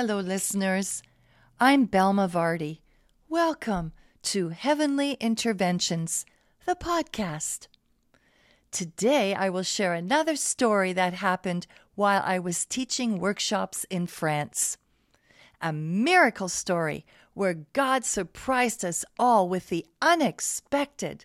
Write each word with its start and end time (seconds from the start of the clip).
Hello, 0.00 0.20
listeners. 0.20 1.02
I'm 1.58 1.88
Belma 1.88 2.30
Vardy. 2.30 2.82
Welcome 3.28 3.90
to 4.22 4.50
Heavenly 4.50 5.14
Interventions, 5.14 6.24
the 6.66 6.76
podcast. 6.76 7.66
Today, 8.70 9.34
I 9.34 9.48
will 9.48 9.64
share 9.64 9.94
another 9.94 10.36
story 10.36 10.92
that 10.92 11.14
happened 11.14 11.66
while 11.96 12.22
I 12.24 12.38
was 12.38 12.64
teaching 12.64 13.18
workshops 13.18 13.84
in 13.90 14.06
France. 14.06 14.76
A 15.60 15.72
miracle 15.72 16.48
story 16.48 17.04
where 17.34 17.64
God 17.72 18.04
surprised 18.04 18.84
us 18.84 19.04
all 19.18 19.48
with 19.48 19.68
the 19.68 19.84
unexpected. 20.00 21.24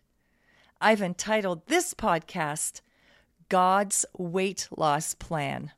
I've 0.81 1.03
entitled 1.03 1.67
this 1.67 1.93
podcast, 1.93 2.81
God's 3.49 4.03
Weight 4.17 4.67
Loss 4.75 5.13
Plan. 5.13 5.73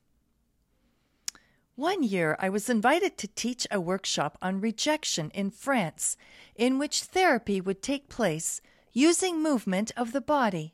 One 1.76 2.04
year, 2.04 2.38
I 2.40 2.48
was 2.48 2.70
invited 2.70 3.18
to 3.18 3.28
teach 3.28 3.68
a 3.70 3.82
workshop 3.82 4.38
on 4.42 4.62
rejection 4.62 5.30
in 5.32 5.52
France, 5.52 6.16
in 6.56 6.80
which 6.80 7.04
therapy 7.04 7.60
would 7.60 7.82
take 7.82 8.08
place 8.08 8.62
using 8.94 9.44
movement 9.44 9.92
of 9.98 10.14
the 10.14 10.22
body. 10.22 10.74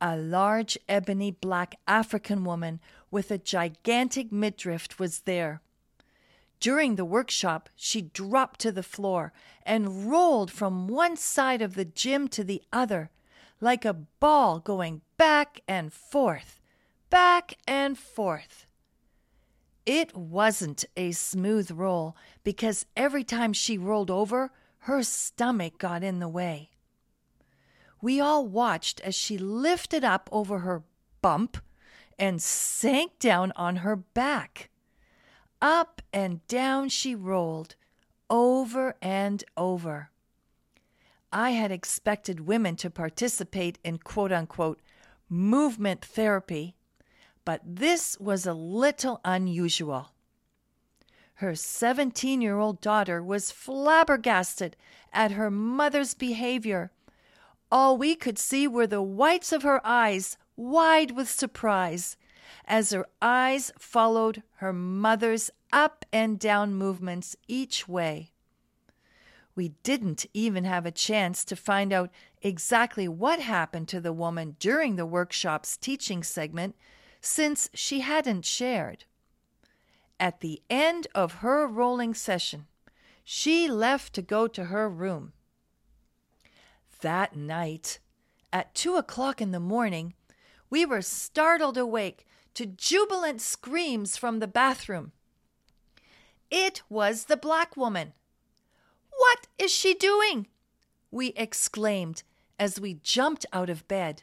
A 0.00 0.16
large 0.16 0.78
ebony 0.88 1.32
black 1.32 1.74
African 1.86 2.44
woman 2.44 2.80
with 3.10 3.30
a 3.30 3.36
gigantic 3.36 4.32
midriff 4.32 4.98
was 4.98 5.20
there. 5.20 5.60
During 6.60 6.96
the 6.96 7.04
workshop, 7.04 7.68
she 7.76 8.00
dropped 8.00 8.60
to 8.60 8.72
the 8.72 8.82
floor 8.82 9.34
and 9.64 10.10
rolled 10.10 10.50
from 10.50 10.88
one 10.88 11.14
side 11.14 11.60
of 11.60 11.74
the 11.74 11.84
gym 11.84 12.28
to 12.28 12.42
the 12.42 12.62
other, 12.72 13.10
like 13.60 13.84
a 13.84 13.92
ball 13.92 14.60
going 14.60 15.02
back 15.18 15.60
and 15.68 15.92
forth, 15.92 16.58
back 17.10 17.58
and 17.68 17.98
forth. 17.98 18.66
It 19.86 20.16
wasn't 20.16 20.84
a 20.96 21.12
smooth 21.12 21.70
roll 21.70 22.16
because 22.42 22.86
every 22.96 23.24
time 23.24 23.52
she 23.52 23.76
rolled 23.76 24.10
over, 24.10 24.50
her 24.80 25.02
stomach 25.02 25.78
got 25.78 26.02
in 26.02 26.20
the 26.20 26.28
way. 26.28 26.70
We 28.00 28.20
all 28.20 28.46
watched 28.46 29.00
as 29.00 29.14
she 29.14 29.38
lifted 29.38 30.04
up 30.04 30.28
over 30.32 30.60
her 30.60 30.84
bump 31.22 31.58
and 32.18 32.40
sank 32.40 33.18
down 33.18 33.52
on 33.56 33.76
her 33.76 33.96
back. 33.96 34.70
Up 35.60 36.02
and 36.12 36.46
down 36.46 36.88
she 36.88 37.14
rolled, 37.14 37.76
over 38.28 38.94
and 39.00 39.42
over. 39.56 40.10
I 41.32 41.50
had 41.50 41.72
expected 41.72 42.46
women 42.46 42.76
to 42.76 42.90
participate 42.90 43.78
in 43.82 43.98
quote 43.98 44.32
unquote 44.32 44.80
movement 45.28 46.04
therapy, 46.04 46.76
but 47.44 47.60
this 47.64 48.18
was 48.18 48.46
a 48.46 48.54
little 48.54 49.20
unusual. 49.24 50.12
Her 51.38 51.54
17 51.54 52.40
year 52.40 52.58
old 52.58 52.80
daughter 52.80 53.22
was 53.22 53.50
flabbergasted 53.50 54.76
at 55.12 55.32
her 55.32 55.50
mother's 55.50 56.14
behavior. 56.14 56.90
All 57.70 57.96
we 57.96 58.14
could 58.14 58.38
see 58.38 58.68
were 58.68 58.86
the 58.86 59.02
whites 59.02 59.52
of 59.52 59.62
her 59.62 59.80
eyes, 59.84 60.36
wide 60.56 61.10
with 61.10 61.28
surprise, 61.28 62.16
as 62.66 62.92
her 62.92 63.06
eyes 63.20 63.72
followed 63.78 64.42
her 64.56 64.72
mother's 64.72 65.50
up 65.72 66.04
and 66.12 66.38
down 66.38 66.74
movements 66.74 67.36
each 67.48 67.88
way. 67.88 68.30
We 69.56 69.70
didn't 69.82 70.26
even 70.34 70.64
have 70.64 70.86
a 70.86 70.90
chance 70.90 71.44
to 71.44 71.56
find 71.56 71.92
out 71.92 72.10
exactly 72.42 73.08
what 73.08 73.40
happened 73.40 73.88
to 73.88 74.00
the 74.00 74.12
woman 74.12 74.56
during 74.58 74.96
the 74.96 75.06
workshop's 75.06 75.76
teaching 75.76 76.22
segment 76.22 76.74
since 77.24 77.70
she 77.72 78.00
hadn't 78.00 78.44
shared. 78.44 79.04
At 80.20 80.40
the 80.40 80.62
end 80.68 81.06
of 81.14 81.36
her 81.36 81.66
rolling 81.66 82.14
session, 82.14 82.66
she 83.24 83.66
left 83.66 84.12
to 84.14 84.22
go 84.22 84.46
to 84.46 84.64
her 84.64 84.88
room. 84.88 85.32
That 87.00 87.34
night, 87.34 87.98
at 88.52 88.74
two 88.74 88.96
o'clock 88.96 89.40
in 89.40 89.52
the 89.52 89.60
morning, 89.60 90.14
we 90.68 90.84
were 90.84 91.02
startled 91.02 91.78
awake 91.78 92.26
to 92.54 92.66
jubilant 92.66 93.40
screams 93.40 94.16
from 94.16 94.38
the 94.38 94.46
bathroom. 94.46 95.12
It 96.50 96.82
was 96.88 97.24
the 97.24 97.36
black 97.36 97.76
woman. 97.76 98.12
What 99.10 99.46
is 99.58 99.72
she 99.72 99.94
doing? 99.94 100.46
We 101.10 101.28
exclaimed 101.36 102.22
as 102.58 102.80
we 102.80 103.00
jumped 103.02 103.46
out 103.52 103.70
of 103.70 103.88
bed. 103.88 104.22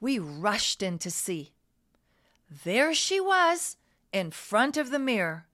We 0.00 0.18
rushed 0.18 0.82
in 0.82 0.98
to 1.00 1.10
see. 1.10 1.52
There 2.64 2.94
she 2.94 3.20
was, 3.20 3.76
in 4.12 4.30
front 4.30 4.76
of 4.76 4.90
the 4.90 4.98
mirror, 4.98 5.46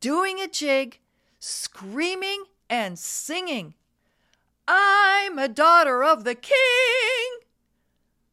doing 0.00 0.40
a 0.40 0.48
jig, 0.48 1.00
screaming 1.38 2.44
and 2.70 2.98
singing. 2.98 3.74
I'm 4.68 5.38
a 5.38 5.48
daughter 5.48 6.04
of 6.04 6.24
the 6.24 6.34
king. 6.34 7.38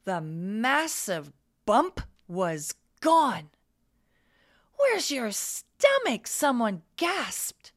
The 0.06 0.22
massive 0.22 1.32
bump 1.66 2.02
was 2.28 2.76
gone. 3.00 3.50
Where's 4.76 5.12
your 5.12 5.32
stomach? 5.32 6.28
Someone 6.28 6.82
gasped. 6.98 7.72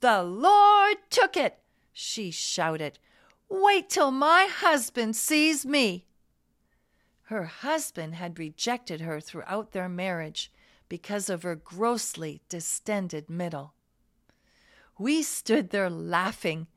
The 0.00 0.22
Lord 0.22 0.98
took 1.10 1.36
it, 1.36 1.58
she 1.92 2.30
shouted. 2.30 2.98
Wait 3.48 3.88
till 3.88 4.10
my 4.10 4.48
husband 4.50 5.16
sees 5.16 5.64
me. 5.64 6.04
Her 7.28 7.44
husband 7.44 8.14
had 8.14 8.38
rejected 8.38 9.02
her 9.02 9.20
throughout 9.20 9.72
their 9.72 9.86
marriage 9.86 10.50
because 10.88 11.28
of 11.28 11.42
her 11.42 11.56
grossly 11.56 12.40
distended 12.48 13.28
middle. 13.28 13.74
We 14.98 15.22
stood 15.22 15.68
there 15.68 15.90
laughing, 15.90 16.68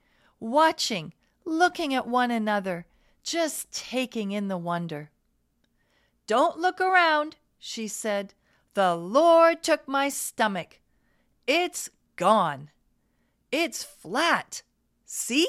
watching, 0.41 1.13
looking 1.45 1.93
at 1.93 2.05
one 2.05 2.31
another, 2.31 2.85
just 3.23 3.71
taking 3.71 4.33
in 4.33 4.49
the 4.49 4.57
wonder. 4.57 5.09
Don't 6.27 6.59
look 6.59 6.81
around, 6.81 7.37
she 7.57 7.87
said. 7.87 8.33
The 8.73 8.93
Lord 8.93 9.63
took 9.63 9.87
my 9.87 10.09
stomach. 10.09 10.81
It's 11.47 11.89
gone. 12.17 12.71
It's 13.53 13.85
flat. 13.85 14.63
See? 15.05 15.47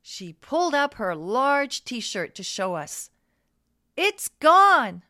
She 0.00 0.34
pulled 0.34 0.76
up 0.76 0.94
her 0.94 1.16
large 1.16 1.84
t 1.84 1.98
shirt 1.98 2.36
to 2.36 2.44
show 2.44 2.76
us. 2.76 3.10
It's 4.02 4.28
gone. 4.28 5.02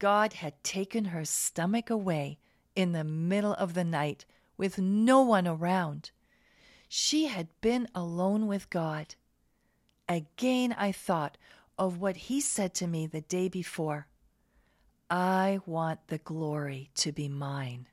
God 0.00 0.32
had 0.32 0.64
taken 0.64 1.04
her 1.06 1.24
stomach 1.24 1.90
away 1.90 2.40
in 2.74 2.90
the 2.90 3.04
middle 3.04 3.54
of 3.54 3.74
the 3.74 3.84
night 3.84 4.24
with 4.56 4.80
no 4.80 5.20
one 5.20 5.46
around. 5.46 6.10
She 6.88 7.26
had 7.26 7.46
been 7.60 7.86
alone 7.94 8.48
with 8.48 8.68
God. 8.68 9.14
Again, 10.08 10.74
I 10.76 10.90
thought 10.90 11.38
of 11.78 12.00
what 12.00 12.16
He 12.16 12.40
said 12.40 12.74
to 12.74 12.88
me 12.88 13.06
the 13.06 13.20
day 13.20 13.48
before 13.48 14.08
I 15.08 15.60
want 15.64 16.08
the 16.08 16.18
glory 16.18 16.90
to 16.96 17.12
be 17.12 17.28
mine. 17.28 17.86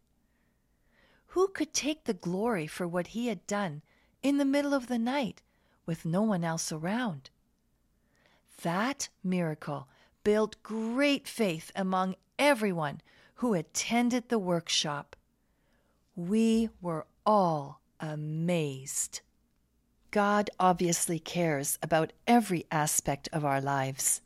Who 1.28 1.47
could 1.50 1.75
take 1.75 2.06
the 2.06 2.16
glory 2.16 2.66
for 2.66 2.88
what 2.88 3.07
he 3.13 3.28
had 3.28 3.45
done 3.45 3.84
in 4.24 4.38
the 4.38 4.45
middle 4.45 4.74
of 4.74 4.88
the 4.88 4.97
night 4.97 5.44
with 5.85 6.06
no 6.06 6.24
one 6.24 6.44
else 6.44 6.72
around? 6.72 7.29
That 8.61 9.09
miracle 9.23 9.88
built 10.23 10.61
great 10.63 11.27
faith 11.27 11.71
among 11.75 12.16
everyone 12.39 13.01
who 13.35 13.53
attended 13.53 14.29
the 14.29 14.39
workshop. 14.39 15.16
We 16.16 16.69
were 16.81 17.05
all 17.25 17.81
amazed. 17.99 19.21
God 20.11 20.49
obviously 20.59 21.19
cares 21.19 21.77
about 21.83 22.13
every 22.25 22.65
aspect 22.71 23.27
of 23.33 23.44
our 23.44 23.59
lives. 23.59 24.21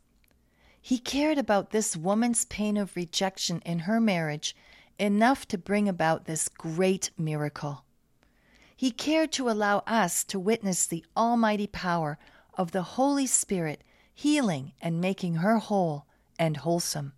He 0.80 0.98
cared 0.98 1.36
about 1.36 1.70
this 1.70 1.96
woman's 1.96 2.44
pain 2.44 2.76
of 2.76 2.96
rejection 2.96 3.60
in 3.66 3.80
her 3.80 4.00
marriage 4.00 4.56
enough 4.98 5.46
to 5.48 5.58
bring 5.58 5.88
about 5.88 6.26
this 6.26 6.48
great 6.48 7.10
miracle. 7.18 7.84
He 8.76 8.90
cared 8.90 9.32
to 9.32 9.50
allow 9.50 9.78
us 9.86 10.24
to 10.24 10.38
witness 10.38 10.86
the 10.86 11.04
almighty 11.16 11.66
power 11.66 12.18
of 12.54 12.70
the 12.70 12.82
Holy 12.82 13.26
Spirit 13.26 13.82
healing 14.20 14.72
and 14.82 15.00
making 15.00 15.36
her 15.36 15.56
whole 15.56 16.04
and 16.38 16.58
wholesome. 16.58 17.14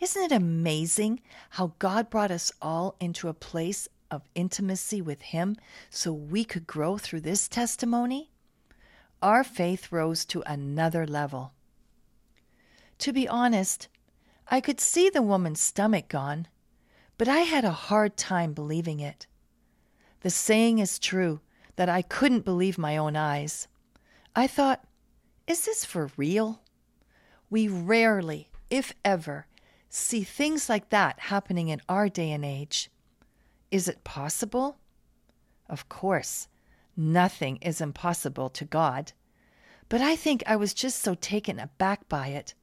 Isn't 0.00 0.22
it 0.22 0.32
amazing 0.32 1.20
how 1.50 1.74
God 1.78 2.08
brought 2.08 2.30
us 2.30 2.50
all 2.62 2.96
into 2.98 3.28
a 3.28 3.34
place 3.34 3.86
of 4.10 4.22
intimacy 4.34 5.02
with 5.02 5.20
Him 5.20 5.56
so 5.90 6.14
we 6.14 6.44
could 6.44 6.66
grow 6.66 6.96
through 6.96 7.20
this 7.20 7.46
testimony? 7.46 8.30
Our 9.20 9.44
faith 9.44 9.92
rose 9.92 10.24
to 10.26 10.42
another 10.46 11.06
level. 11.06 11.52
To 13.00 13.12
be 13.12 13.28
honest, 13.28 13.88
I 14.48 14.62
could 14.62 14.80
see 14.80 15.10
the 15.10 15.20
woman's 15.20 15.60
stomach 15.60 16.08
gone, 16.08 16.48
but 17.18 17.28
I 17.28 17.40
had 17.40 17.66
a 17.66 17.84
hard 17.88 18.16
time 18.16 18.54
believing 18.54 19.00
it. 19.00 19.26
The 20.22 20.30
saying 20.30 20.78
is 20.78 20.98
true 20.98 21.40
that 21.76 21.90
I 21.90 22.00
couldn't 22.00 22.46
believe 22.46 22.78
my 22.78 22.96
own 22.96 23.14
eyes. 23.14 23.68
I 24.34 24.46
thought, 24.46 24.86
is 25.46 25.64
this 25.64 25.84
for 25.84 26.10
real? 26.16 26.62
We 27.48 27.66
rarely, 27.66 28.48
if 28.70 28.92
ever, 29.04 29.46
see 29.88 30.22
things 30.22 30.68
like 30.68 30.90
that 30.90 31.18
happening 31.18 31.68
in 31.68 31.82
our 31.88 32.08
day 32.08 32.30
and 32.30 32.44
age. 32.44 32.90
Is 33.70 33.88
it 33.88 34.04
possible? 34.04 34.78
Of 35.68 35.88
course, 35.88 36.48
nothing 36.96 37.56
is 37.56 37.80
impossible 37.80 38.50
to 38.50 38.64
God. 38.64 39.12
But 39.88 40.00
I 40.00 40.14
think 40.16 40.42
I 40.46 40.56
was 40.56 40.74
just 40.74 41.00
so 41.00 41.14
taken 41.14 41.58
aback 41.58 42.08
by 42.08 42.28
it. 42.28 42.54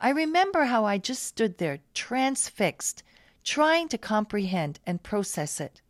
I 0.00 0.10
remember 0.10 0.64
how 0.64 0.84
I 0.84 0.98
just 0.98 1.22
stood 1.22 1.58
there 1.58 1.78
transfixed, 1.94 3.02
trying 3.42 3.88
to 3.88 3.98
comprehend 3.98 4.78
and 4.86 5.02
process 5.02 5.60
it. 5.60 5.80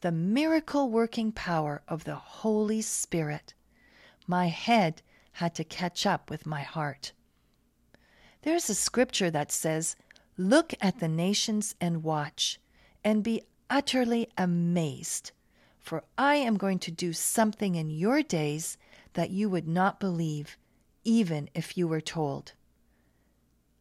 The 0.00 0.12
miracle 0.12 0.90
working 0.90 1.32
power 1.32 1.82
of 1.88 2.04
the 2.04 2.16
Holy 2.16 2.82
Spirit. 2.82 3.54
My 4.26 4.48
head 4.48 5.02
had 5.38 5.54
to 5.54 5.62
catch 5.62 6.04
up 6.04 6.30
with 6.30 6.46
my 6.46 6.62
heart. 6.62 7.12
There's 8.42 8.68
a 8.68 8.74
scripture 8.74 9.30
that 9.30 9.52
says, 9.52 9.94
Look 10.36 10.74
at 10.80 10.98
the 10.98 11.06
nations 11.06 11.76
and 11.80 12.02
watch, 12.02 12.58
and 13.04 13.22
be 13.22 13.42
utterly 13.70 14.28
amazed, 14.36 15.30
for 15.78 16.02
I 16.16 16.34
am 16.34 16.56
going 16.56 16.80
to 16.80 16.90
do 16.90 17.12
something 17.12 17.76
in 17.76 17.88
your 17.88 18.20
days 18.20 18.78
that 19.12 19.30
you 19.30 19.48
would 19.48 19.68
not 19.68 20.00
believe, 20.00 20.58
even 21.04 21.48
if 21.54 21.78
you 21.78 21.86
were 21.86 22.00
told. 22.00 22.54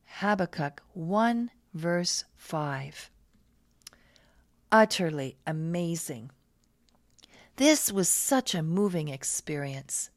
Habakkuk 0.06 0.84
1, 0.94 1.50
verse 1.74 2.24
5. 2.36 3.10
Utterly 4.72 5.38
amazing. 5.48 6.30
This 7.56 7.92
was 7.92 8.08
such 8.08 8.54
a 8.54 8.62
moving 8.62 9.08
experience. 9.08 10.12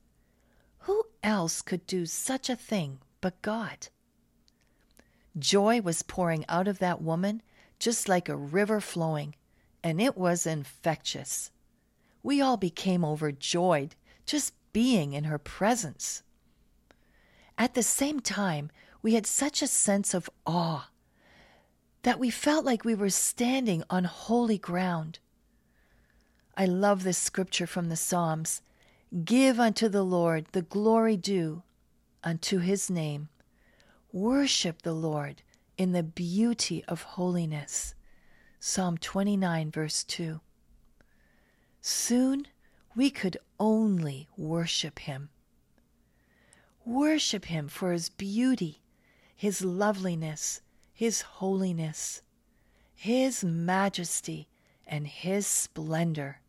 Else 1.22 1.60
could 1.62 1.86
do 1.86 2.06
such 2.06 2.48
a 2.48 2.56
thing 2.56 2.98
but 3.20 3.40
God? 3.42 3.88
Joy 5.38 5.80
was 5.80 6.02
pouring 6.02 6.44
out 6.48 6.66
of 6.66 6.78
that 6.78 7.02
woman 7.02 7.42
just 7.78 8.08
like 8.08 8.28
a 8.28 8.36
river 8.36 8.80
flowing, 8.80 9.34
and 9.82 10.00
it 10.00 10.16
was 10.16 10.46
infectious. 10.46 11.50
We 12.22 12.40
all 12.40 12.56
became 12.56 13.04
overjoyed 13.04 13.96
just 14.26 14.52
being 14.72 15.14
in 15.14 15.24
her 15.24 15.38
presence. 15.38 16.22
At 17.56 17.74
the 17.74 17.82
same 17.82 18.20
time, 18.20 18.70
we 19.02 19.14
had 19.14 19.26
such 19.26 19.62
a 19.62 19.66
sense 19.66 20.14
of 20.14 20.30
awe 20.46 20.90
that 22.02 22.18
we 22.18 22.30
felt 22.30 22.64
like 22.64 22.84
we 22.84 22.94
were 22.94 23.10
standing 23.10 23.82
on 23.90 24.04
holy 24.04 24.58
ground. 24.58 25.18
I 26.56 26.66
love 26.66 27.02
this 27.02 27.18
scripture 27.18 27.66
from 27.66 27.88
the 27.88 27.96
Psalms 27.96 28.62
Give 29.24 29.58
unto 29.58 29.88
the 29.88 30.04
Lord 30.04 30.46
the 30.52 30.62
glory 30.62 31.16
due 31.16 31.64
unto 32.22 32.58
his 32.58 32.88
name. 32.88 33.28
Worship 34.12 34.82
the 34.82 34.92
Lord 34.92 35.42
in 35.76 35.90
the 35.90 36.04
beauty 36.04 36.84
of 36.86 37.02
holiness. 37.02 37.94
Psalm 38.60 38.96
29, 38.98 39.72
verse 39.72 40.04
2. 40.04 40.40
Soon 41.80 42.46
we 42.94 43.10
could 43.10 43.36
only 43.58 44.28
worship 44.36 45.00
him. 45.00 45.30
Worship 46.84 47.46
him 47.46 47.66
for 47.66 47.90
his 47.90 48.10
beauty, 48.10 48.80
his 49.34 49.64
loveliness, 49.64 50.60
his 50.92 51.22
holiness, 51.22 52.22
his 52.94 53.42
majesty, 53.42 54.46
and 54.86 55.08
his 55.08 55.48
splendor. 55.48 56.40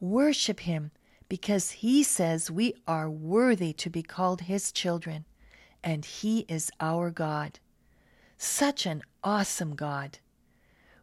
Worship 0.00 0.60
him 0.60 0.90
because 1.34 1.72
he 1.82 2.00
says 2.00 2.48
we 2.48 2.72
are 2.86 3.10
worthy 3.10 3.72
to 3.72 3.90
be 3.90 4.04
called 4.04 4.42
his 4.42 4.70
children, 4.70 5.24
and 5.82 6.04
he 6.04 6.46
is 6.48 6.70
our 6.78 7.10
God. 7.10 7.58
Such 8.38 8.86
an 8.86 9.02
awesome 9.24 9.74
God. 9.74 10.20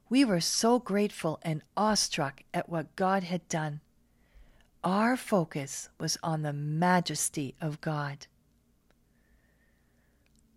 We 0.09 0.23
were 0.23 0.39
so 0.39 0.79
grateful 0.79 1.37
and 1.41 1.61
awestruck 1.75 2.43
at 2.53 2.69
what 2.69 2.95
God 2.95 3.23
had 3.23 3.45
done. 3.49 3.81
Our 4.85 5.17
focus 5.17 5.89
was 5.99 6.17
on 6.23 6.43
the 6.43 6.53
majesty 6.53 7.53
of 7.59 7.81
God. 7.81 8.27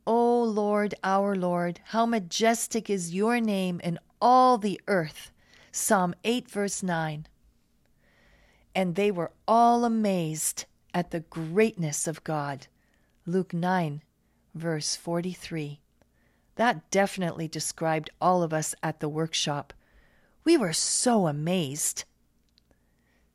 O 0.06 0.41
Lord, 0.41 0.94
our 1.03 1.35
Lord, 1.35 1.81
how 1.87 2.06
majestic 2.06 2.88
is 2.88 3.12
your 3.12 3.41
name 3.41 3.81
in 3.82 3.99
all 4.20 4.56
the 4.56 4.81
earth. 4.87 5.32
Psalm 5.73 6.15
8, 6.23 6.49
verse 6.49 6.81
9 6.81 7.27
and 8.75 8.94
they 8.94 9.11
were 9.11 9.31
all 9.47 9.85
amazed 9.85 10.65
at 10.93 11.11
the 11.11 11.21
greatness 11.21 12.06
of 12.06 12.25
God. 12.25 12.67
Luke 13.26 13.55
9, 13.55 14.03
verse 14.55 14.97
43. 14.97 15.81
That 16.56 16.91
definitely 16.91 17.49
described 17.49 18.11
all 18.21 18.43
of 18.43 18.53
us 18.53 18.75
at 18.82 19.00
the 19.00 19.09
workshop. 19.09 19.73
We 20.44 20.56
were 20.56 20.73
so 20.73 21.26
amazed. 21.26 22.05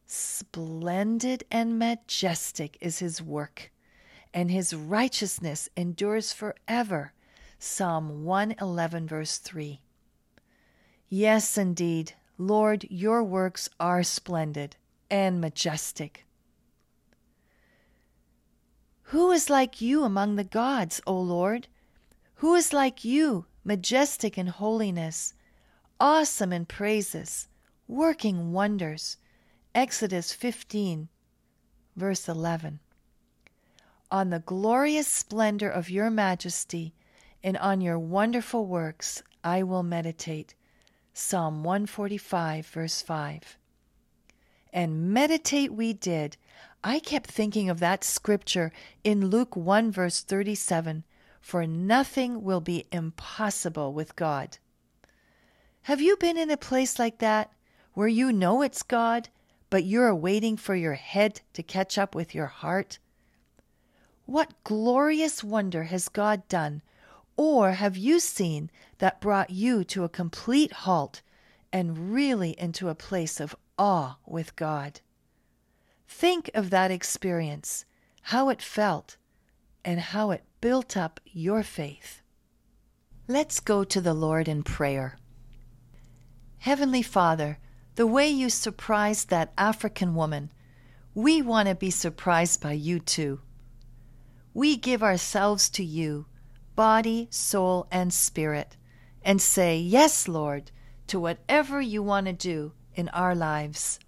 Splendid 0.06 1.44
and 1.52 1.78
majestic 1.78 2.78
is 2.82 3.00
his 3.00 3.22
work, 3.22 3.72
and 4.34 4.50
his 4.50 4.74
righteousness 4.74 5.70
endures 5.76 6.34
forever. 6.34 7.14
Psalm 7.60 8.24
111, 8.24 9.08
verse 9.08 9.38
3. 9.38 9.82
Yes, 11.10 11.58
indeed, 11.58 12.14
Lord, 12.38 12.86
your 12.90 13.24
works 13.24 13.70
are 13.80 14.04
splendid 14.04 14.78
and 15.10 15.42
majestic. 15.42 16.26
Who 19.04 19.32
is 19.32 19.50
like 19.50 19.82
you 19.82 20.04
among 20.04 20.36
the 20.36 20.44
gods, 20.44 21.02
O 21.08 21.20
Lord? 21.20 21.68
Who 22.36 22.56
is 22.56 22.74
like 22.74 23.04
you, 23.04 23.46
majestic 23.64 24.38
in 24.38 24.48
holiness, 24.48 25.34
awesome 26.00 26.54
in 26.54 26.66
praises, 26.66 27.48
working 27.88 28.52
wonders? 28.52 29.18
Exodus 29.76 30.32
15, 30.32 31.10
verse 31.96 32.30
11. 32.30 32.80
On 34.12 34.30
the 34.30 34.40
glorious 34.40 35.08
splendor 35.08 35.70
of 35.70 35.90
your 35.90 36.10
majesty 36.10 36.94
and 37.44 37.58
on 37.58 37.82
your 37.82 38.00
wonderful 38.00 38.66
works 38.66 39.24
I 39.44 39.64
will 39.64 39.84
meditate. 39.84 40.56
Psalm 41.14 41.64
145, 41.64 42.68
verse 42.68 43.02
5 43.02 43.59
and 44.72 45.14
meditate 45.14 45.74
we 45.74 45.94
did. 45.94 46.38
I 46.84 47.00
kept 47.00 47.30
thinking 47.30 47.70
of 47.70 47.80
that 47.80 48.04
scripture 48.04 48.72
in 49.04 49.28
Luke 49.28 49.56
1, 49.56 49.92
verse 49.92 50.22
37 50.22 51.04
For 51.42 51.68
nothing 51.68 52.44
will 52.44 52.62
be 52.62 52.86
impossible 52.92 53.94
with 53.94 54.16
God. 54.16 54.58
Have 55.84 56.02
you 56.02 56.18
been 56.18 56.38
in 56.38 56.52
a 56.52 56.58
place 56.58 57.00
like 57.00 57.20
that 57.20 57.52
where 57.94 58.08
you 58.08 58.32
know 58.32 58.62
it's 58.62 58.84
God, 58.84 59.30
but 59.70 59.84
you're 59.84 60.14
waiting 60.16 60.56
for 60.56 60.76
your 60.76 60.94
head 60.94 61.42
to 61.54 61.64
catch 61.64 61.98
up 61.98 62.16
with 62.16 62.36
your 62.36 62.48
heart? 62.48 63.00
What 64.26 64.54
glorious 64.64 65.44
wonder 65.44 65.86
has 65.86 66.08
God 66.08 66.48
done, 66.48 66.82
or 67.36 67.72
have 67.72 67.98
you 67.98 68.20
seen 68.20 68.70
that 69.00 69.20
brought 69.20 69.50
you 69.50 69.84
to 69.86 70.04
a 70.04 70.10
complete 70.10 70.72
halt 70.72 71.22
and 71.72 72.14
really 72.14 72.52
into 72.60 72.90
a 72.90 72.96
place 72.96 73.40
of 73.40 73.56
awe 73.78 74.18
with 74.26 74.56
God. 74.56 75.02
Think 76.08 76.50
of 76.54 76.70
that 76.70 76.92
experience, 76.92 77.86
how 78.24 78.50
it 78.50 78.62
felt, 78.62 79.18
and 79.86 80.00
how 80.00 80.32
it 80.32 80.44
built 80.62 80.98
up 80.98 81.20
your 81.26 81.64
faith. 81.64 82.22
Let's 83.28 83.60
go 83.60 83.84
to 83.84 84.02
the 84.02 84.14
Lord 84.14 84.48
in 84.48 84.64
prayer. 84.64 85.18
Heavenly 86.60 87.02
Father, 87.02 87.60
the 87.96 88.08
way 88.08 88.28
you 88.28 88.50
surprised 88.50 89.30
that 89.30 89.54
African 89.58 90.16
woman, 90.16 90.52
we 91.14 91.42
want 91.42 91.70
to 91.70 91.76
be 91.76 91.90
surprised 91.90 92.62
by 92.62 92.74
you 92.74 93.00
too. 93.00 93.42
We 94.54 94.78
give 94.78 95.04
ourselves 95.04 95.70
to 95.72 95.84
you, 95.84 96.26
body, 96.76 97.28
soul, 97.30 97.88
and 97.92 98.14
spirit, 98.14 98.78
and 99.22 99.42
say, 99.42 99.78
Yes, 99.78 100.28
Lord, 100.28 100.72
to 101.10 101.20
whatever 101.20 101.82
you 101.82 102.02
want 102.02 102.28
to 102.28 102.34
do 102.34 102.72
in 102.96 103.10
our 103.10 103.36
lives. 103.36 104.00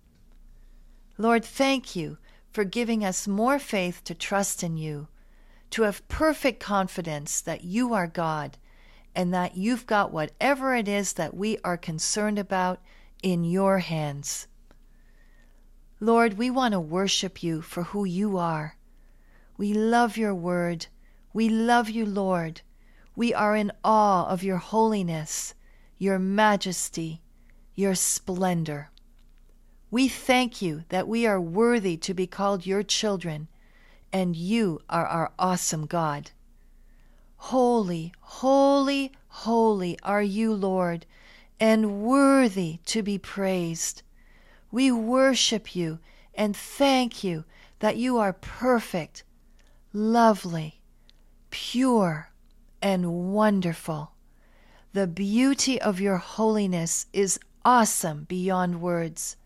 Lord, 1.18 1.46
thank 1.46 1.96
you 1.96 2.18
for 2.52 2.64
giving 2.64 3.06
us 3.06 3.28
more 3.28 3.60
faith 3.60 4.04
to 4.06 4.16
trust 4.16 4.64
in 4.64 4.78
you, 4.78 5.08
to 5.72 5.84
have 5.84 6.08
perfect 6.08 6.60
confidence 6.60 7.42
that 7.42 7.64
you 7.64 7.94
are 7.94 8.08
God 8.08 8.58
and 9.16 9.34
that 9.34 9.56
you've 9.58 9.86
got 9.86 10.12
whatever 10.12 10.76
it 10.76 10.88
is 10.88 11.14
that 11.14 11.36
we 11.36 11.58
are 11.64 11.78
concerned 11.78 12.40
about 12.40 12.80
in 13.22 13.44
your 13.44 13.80
hands. 13.80 14.48
Lord, 16.00 16.38
we 16.38 16.50
want 16.50 16.72
to 16.74 16.80
worship 16.80 17.44
you 17.44 17.62
for 17.62 17.84
who 17.84 18.06
you 18.06 18.38
are. 18.38 18.76
We 19.58 19.74
love 19.74 20.18
your 20.18 20.34
word. 20.34 20.88
We 21.34 21.48
love 21.50 21.90
you, 21.90 22.06
Lord. 22.06 22.62
We 23.16 23.34
are 23.34 23.56
in 23.56 23.72
awe 23.84 24.26
of 24.28 24.44
your 24.44 24.58
holiness, 24.58 25.54
your 26.02 26.18
majesty, 26.18 27.22
your 27.76 27.94
splendor. 27.94 28.90
We 29.92 30.08
thank 30.08 30.60
you 30.60 30.84
that 30.90 31.08
we 31.08 31.28
are 31.28 31.40
worthy 31.40 31.96
to 31.98 32.16
be 32.16 32.26
called 32.26 32.66
your 32.66 32.82
children, 32.82 33.48
and 34.12 34.36
you 34.36 34.82
are 34.90 35.06
our 35.06 35.32
awesome 35.38 35.86
God. 35.86 36.32
Holy, 37.36 38.14
holy, 38.20 39.12
holy 39.28 39.96
are 40.02 40.24
you, 40.24 40.56
Lord, 40.56 41.06
and 41.60 42.02
worthy 42.02 42.80
to 42.86 43.04
be 43.04 43.20
praised. 43.20 44.02
We 44.72 44.92
worship 44.92 45.76
you 45.76 46.00
and 46.34 46.58
thank 46.58 47.24
you 47.24 47.46
that 47.78 47.98
you 47.98 48.18
are 48.18 48.34
perfect, 48.34 49.24
lovely, 49.94 50.82
pure, 51.52 52.32
and 52.82 53.32
wonderful. 53.36 54.14
The 54.94 55.08
beauty 55.08 55.82
of 55.82 56.02
your 56.02 56.18
holiness 56.18 57.06
is 57.14 57.40
awesome 57.64 58.26
beyond 58.26 58.82
words. 58.82 59.38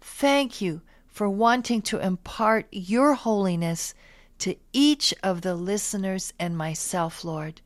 Thank 0.00 0.60
you 0.60 0.82
for 1.06 1.28
wanting 1.28 1.80
to 1.82 1.98
impart 1.98 2.66
your 2.70 3.14
holiness 3.14 3.94
to 4.40 4.56
each 4.72 5.14
of 5.22 5.40
the 5.40 5.54
listeners 5.54 6.34
and 6.38 6.56
myself, 6.56 7.24
Lord. 7.24 7.62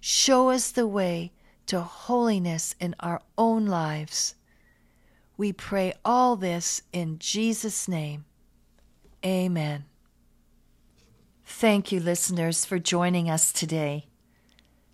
Show 0.00 0.48
us 0.48 0.70
the 0.70 0.86
way 0.86 1.32
to 1.66 1.80
holiness 1.82 2.74
in 2.80 2.94
our 3.00 3.20
own 3.36 3.66
lives. 3.66 4.34
We 5.36 5.52
pray 5.52 5.92
all 6.04 6.34
this 6.36 6.82
in 6.92 7.18
Jesus' 7.18 7.88
name. 7.88 8.24
Amen. 9.24 9.84
Thank 11.44 11.92
you, 11.92 12.00
listeners, 12.00 12.64
for 12.64 12.78
joining 12.78 13.28
us 13.28 13.52
today. 13.52 14.06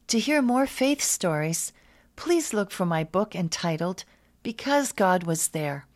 To 0.08 0.18
hear 0.18 0.42
more 0.42 0.66
faith 0.66 1.00
stories, 1.02 1.72
please 2.14 2.52
look 2.52 2.70
for 2.70 2.84
my 2.84 3.04
book 3.04 3.34
entitled 3.34 4.04
Because 4.42 4.92
God 4.92 5.24
Was 5.24 5.48
There. 5.48 5.86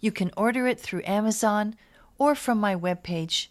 You 0.00 0.10
can 0.10 0.30
order 0.36 0.66
it 0.66 0.80
through 0.80 1.02
Amazon 1.04 1.76
or 2.18 2.34
from 2.34 2.58
my 2.58 2.74
webpage, 2.74 3.48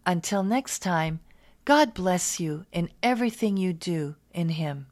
Until 0.05 0.43
next 0.43 0.79
time, 0.79 1.21
God 1.65 1.95
bless 1.95 2.39
you 2.39 2.65
in 2.71 2.91
everything 3.01 3.57
you 3.57 3.73
do 3.73 4.15
in 4.31 4.49
Him. 4.49 4.85